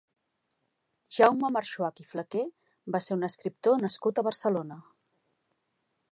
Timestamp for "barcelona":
4.29-4.79